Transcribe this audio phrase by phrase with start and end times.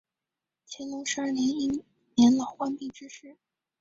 [0.67, 1.83] 乾隆十二年因
[2.15, 3.37] 年老患病致仕。